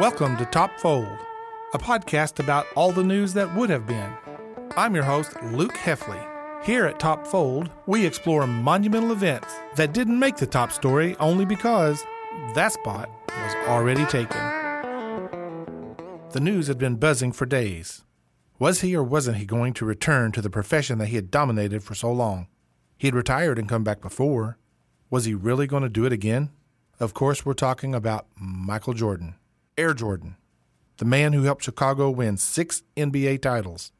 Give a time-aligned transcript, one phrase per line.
[0.00, 1.18] Welcome to Top Fold,
[1.72, 4.12] a podcast about all the news that would have been.
[4.76, 6.20] I'm your host, Luke Heffley.
[6.64, 11.44] Here at Top Fold, we explore monumental events that didn't make the top story only
[11.44, 12.02] because
[12.56, 14.40] that spot was already taken.
[16.32, 18.02] The news had been buzzing for days.
[18.58, 21.84] Was he or wasn't he going to return to the profession that he had dominated
[21.84, 22.48] for so long?
[22.98, 24.58] He had retired and come back before.
[25.08, 26.50] Was he really going to do it again?
[26.98, 29.36] Of course, we're talking about Michael Jordan,
[29.76, 30.36] Air Jordan,
[30.98, 33.90] the man who helped Chicago win six NBA titles.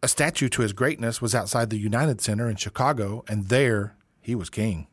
[0.00, 4.36] A statue to his greatness was outside the United Center in Chicago, and there he
[4.36, 4.86] was king.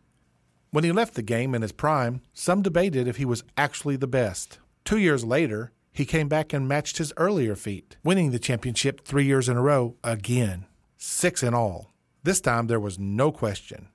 [0.72, 4.08] When he left the game in his prime, some debated if he was actually the
[4.08, 4.58] best.
[4.84, 9.26] Two years later, he came back and matched his earlier feat, winning the championship three
[9.26, 10.66] years in a row again,
[10.98, 11.94] six in all.
[12.23, 13.90] This time there was no question.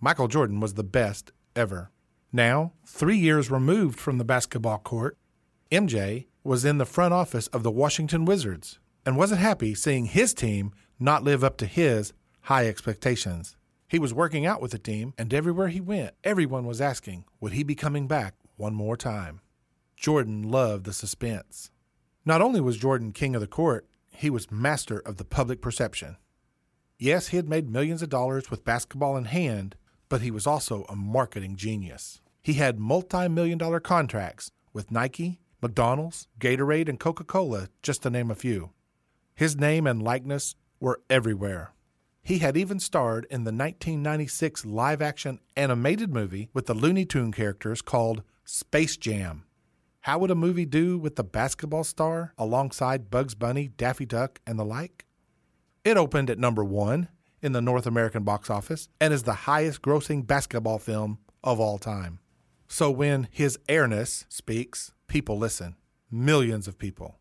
[0.00, 1.90] Michael Jordan was the best ever.
[2.30, 5.16] Now, three years removed from the basketball court,
[5.70, 10.32] MJ was in the front office of the Washington Wizards and wasn't happy seeing his
[10.32, 13.54] team not live up to his high expectations.
[13.86, 17.52] He was working out with the team, and everywhere he went, everyone was asking, would
[17.52, 19.42] he be coming back one more time?
[19.94, 21.70] Jordan loved the suspense.
[22.24, 26.16] Not only was Jordan king of the court, he was master of the public perception.
[26.98, 29.76] Yes, he had made millions of dollars with basketball in hand,
[30.08, 32.22] but he was also a marketing genius.
[32.40, 38.10] He had multi million dollar contracts with Nike, McDonald's, Gatorade, and Coca Cola, just to
[38.10, 38.70] name a few.
[39.34, 41.72] His name and likeness were everywhere.
[42.22, 47.32] He had even starred in the 1996 live action animated movie with the Looney Tune
[47.32, 49.44] characters called Space Jam.
[50.02, 54.58] How would a movie do with the basketball star alongside Bugs Bunny, Daffy Duck, and
[54.58, 55.06] the like?
[55.84, 57.08] It opened at number one
[57.42, 61.78] in the North American box office and is the highest grossing basketball film of all
[61.78, 62.20] time.
[62.68, 65.74] So when his airness speaks, people listen.
[66.10, 67.18] Millions of people.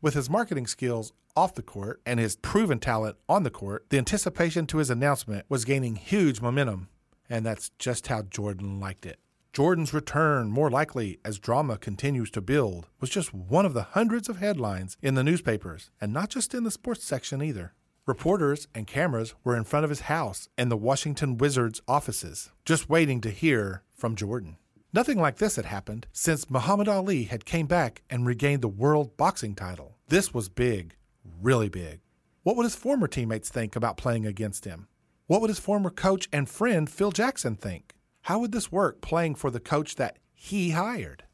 [0.00, 3.98] With his marketing skills off the court and his proven talent on the court, the
[3.98, 6.88] anticipation to his announcement was gaining huge momentum,
[7.28, 9.18] and that's just how Jordan liked it.
[9.52, 14.28] Jordan's return, more likely as drama continues to build, was just one of the hundreds
[14.28, 17.74] of headlines in the newspapers, and not just in the sports section either.
[18.06, 22.88] Reporters and cameras were in front of his house and the Washington Wizards offices, just
[22.88, 24.56] waiting to hear from Jordan.
[24.94, 29.16] Nothing like this had happened since Muhammad Ali had came back and regained the world
[29.16, 29.96] boxing title.
[30.08, 30.96] This was big,
[31.40, 32.00] really big.
[32.42, 34.88] What would his former teammates think about playing against him?
[35.28, 37.94] What would his former coach and friend Phil Jackson think?
[38.22, 41.24] How would this work playing for the coach that he hired?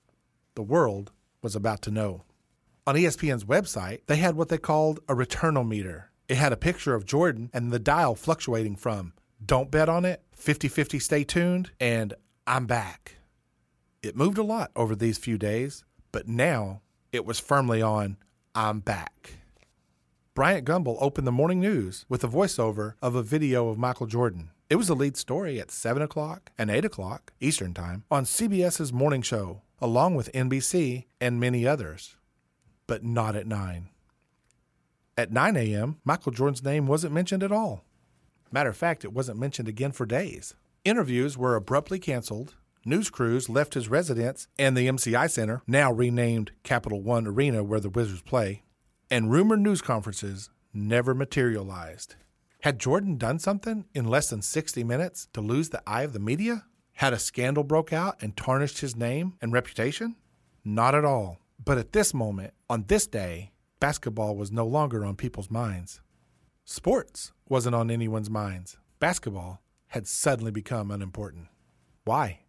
[0.54, 1.10] The world
[1.42, 2.22] was about to know.
[2.86, 6.04] On ESPN's website, they had what they called a returnometer.
[6.28, 9.14] It had a picture of Jordan and the dial fluctuating from
[9.44, 12.14] don't bet on it, 50 50 stay tuned, and
[12.46, 13.17] I'm back.
[14.00, 16.82] It moved a lot over these few days, but now
[17.12, 18.16] it was firmly on
[18.54, 19.38] I'm back.
[20.34, 24.50] Bryant Gumbel opened the morning news with a voiceover of a video of Michael Jordan.
[24.70, 28.92] It was the lead story at 7 o'clock and 8 o'clock Eastern Time on CBS's
[28.92, 32.14] morning show, along with NBC and many others.
[32.86, 33.88] But not at 9.
[35.16, 37.84] At 9 a.m., Michael Jordan's name wasn't mentioned at all.
[38.52, 40.54] Matter of fact, it wasn't mentioned again for days.
[40.84, 42.54] Interviews were abruptly canceled,
[42.88, 47.80] news crews left his residence and the MCI Center, now renamed Capital One Arena where
[47.80, 48.62] the Wizards play,
[49.10, 52.16] and rumored news conferences never materialized.
[52.62, 56.18] Had Jordan done something in less than 60 minutes to lose the eye of the
[56.18, 56.64] media?
[56.94, 60.16] Had a scandal broke out and tarnished his name and reputation?
[60.64, 61.38] Not at all.
[61.64, 66.00] But at this moment, on this day, basketball was no longer on people's minds.
[66.64, 68.76] Sports wasn't on anyone's minds.
[68.98, 71.46] Basketball had suddenly become unimportant.
[72.04, 72.40] Why?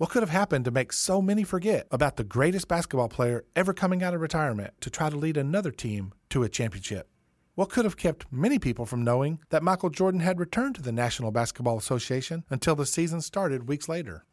[0.00, 3.74] What could have happened to make so many forget about the greatest basketball player ever
[3.74, 7.10] coming out of retirement to try to lead another team to a championship?
[7.54, 10.90] What could have kept many people from knowing that Michael Jordan had returned to the
[10.90, 14.24] National Basketball Association until the season started weeks later?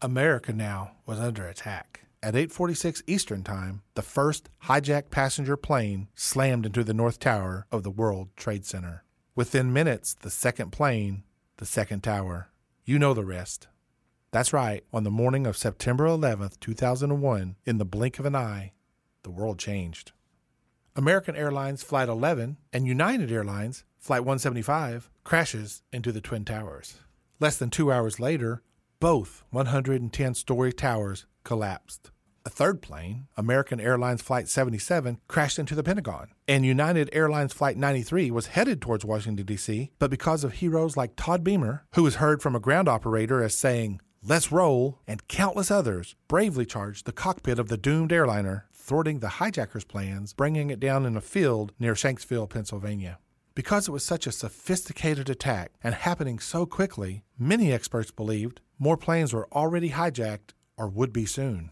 [0.00, 2.02] America now was under attack.
[2.22, 7.82] At 8:46 Eastern Time, the first hijacked passenger plane slammed into the north tower of
[7.82, 9.02] the World Trade Center.
[9.34, 11.24] Within minutes, the second plane,
[11.56, 12.52] the second tower.
[12.84, 13.66] You know the rest.
[14.32, 14.84] That's right.
[14.92, 18.72] On the morning of September 11th, 2001, in the blink of an eye,
[19.24, 20.12] the world changed.
[20.94, 26.98] American Airlines Flight 11 and United Airlines Flight 175 crashes into the Twin Towers.
[27.40, 28.62] Less than two hours later,
[29.00, 32.12] both 110 story towers collapsed.
[32.46, 37.76] A third plane, American Airlines Flight 77, crashed into the Pentagon, and United Airlines Flight
[37.76, 42.16] 93 was headed towards Washington, D.C., but because of heroes like Todd Beamer, who was
[42.16, 47.12] heard from a ground operator as saying, Let's Roll, and countless others bravely charged the
[47.12, 51.72] cockpit of the doomed airliner, thwarting the hijackers' plans, bringing it down in a field
[51.78, 53.18] near Shanksville, Pennsylvania.
[53.54, 58.98] Because it was such a sophisticated attack and happening so quickly, many experts believed more
[58.98, 61.70] planes were already hijacked or would be soon.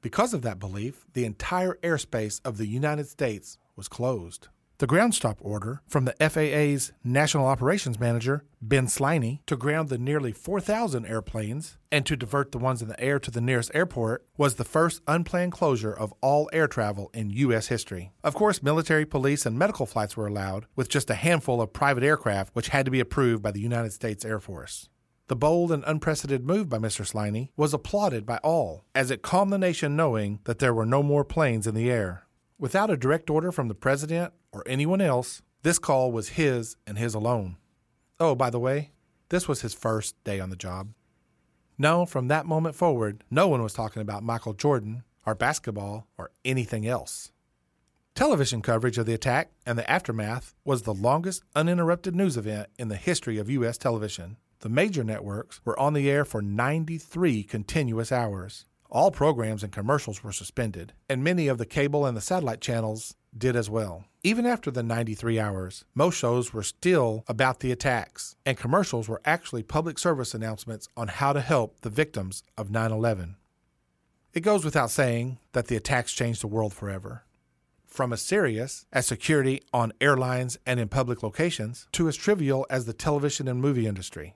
[0.00, 4.46] Because of that belief, the entire airspace of the United States was closed.
[4.78, 9.98] The ground stop order from the FAA's National Operations Manager, Ben Sliney, to ground the
[9.98, 14.24] nearly 4,000 airplanes and to divert the ones in the air to the nearest airport
[14.36, 17.66] was the first unplanned closure of all air travel in U.S.
[17.66, 18.12] history.
[18.22, 22.04] Of course, military, police, and medical flights were allowed, with just a handful of private
[22.04, 24.88] aircraft which had to be approved by the United States Air Force.
[25.26, 27.04] The bold and unprecedented move by Mr.
[27.04, 31.02] Sliney was applauded by all, as it calmed the nation knowing that there were no
[31.02, 32.27] more planes in the air.
[32.60, 36.98] Without a direct order from the president or anyone else, this call was his and
[36.98, 37.56] his alone.
[38.18, 38.90] Oh, by the way,
[39.28, 40.88] this was his first day on the job.
[41.78, 46.32] No, from that moment forward, no one was talking about Michael Jordan or basketball or
[46.44, 47.30] anything else.
[48.16, 52.88] Television coverage of the attack and the aftermath was the longest uninterrupted news event in
[52.88, 53.78] the history of U.S.
[53.78, 54.36] television.
[54.60, 58.64] The major networks were on the air for 93 continuous hours.
[58.90, 63.14] All programs and commercials were suspended, and many of the cable and the satellite channels
[63.36, 64.06] did as well.
[64.22, 69.20] Even after the 93 hours, most shows were still about the attacks, and commercials were
[69.26, 73.36] actually public service announcements on how to help the victims of 9 11.
[74.32, 77.24] It goes without saying that the attacks changed the world forever.
[77.86, 82.86] From as serious as security on airlines and in public locations to as trivial as
[82.86, 84.34] the television and movie industry.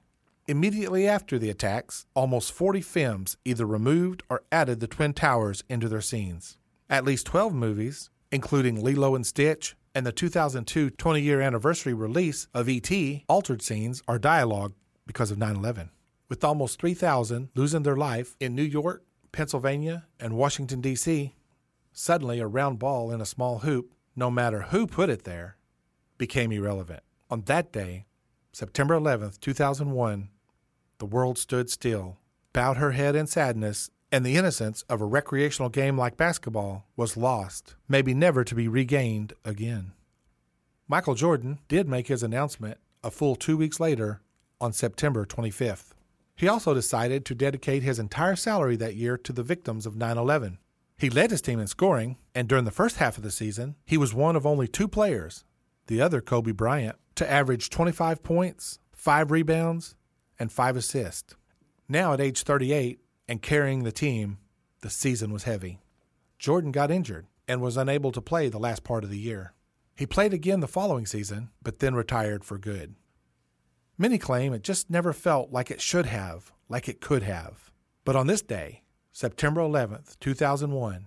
[0.49, 5.89] Immediately after the attacks, almost 40 films either removed or added the Twin Towers into
[5.89, 6.59] their scenes.
[6.91, 12.49] At least 12 movies, including Lilo and Stitch and the 2002 20 year anniversary release
[12.53, 14.75] of E.T., altered scenes or dialogue
[15.07, 15.91] because of 9 11.
[16.29, 21.37] With almost 3,000 losing their life in New York, Pennsylvania, and Washington, D.C.,
[21.93, 25.57] suddenly a round ball in a small hoop, no matter who put it there,
[26.19, 27.03] became irrelevant.
[27.31, 28.07] On that day,
[28.53, 30.29] September 11, 2001,
[31.03, 32.17] the world stood still,
[32.53, 37.17] bowed her head in sadness, and the innocence of a recreational game like basketball was
[37.17, 39.95] lost, maybe never to be regained again.
[40.87, 44.21] Michael Jordan did make his announcement a full two weeks later
[44.61, 45.87] on September 25th.
[46.37, 50.17] He also decided to dedicate his entire salary that year to the victims of 9
[50.17, 50.59] 11.
[50.97, 53.99] He led his team in scoring, and during the first half of the season, he
[53.99, 55.43] was one of only two players,
[55.89, 59.97] the other Kobe Bryant, to average 25 points, 5 rebounds,
[60.43, 61.35] and 5 assists.
[61.89, 64.37] Now, at age 38 and carrying the team,
[64.83, 65.81] the season was heavy.
[66.39, 69.55] Jordan got injured and was unable to play the last part of the year.
[69.95, 72.97] He played again the following season, but then retired for good.
[73.97, 77.71] Many claim it just never felt like it should have, like it could have.
[78.05, 81.07] But on this day, September 11th, 2001,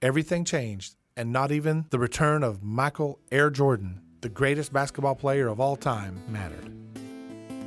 [0.00, 5.46] everything changed, and not even the return of Michael Air Jordan the greatest basketball player
[5.46, 6.72] of all time, mattered.